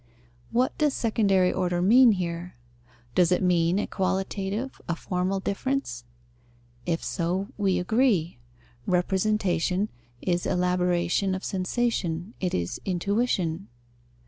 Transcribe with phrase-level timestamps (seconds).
[0.49, 2.55] What does secondary order mean here?
[3.13, 6.05] Does it mean a qualitative, a formal difference?
[6.87, 8.39] If so, we agree:
[8.87, 13.67] representation is elaboration of sensation, it is intuition.